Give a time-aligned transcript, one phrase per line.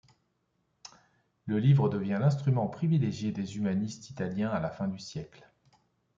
[1.45, 5.47] Le livre devient l'instrument privilégié des humanistes italiens à la fin du siècle.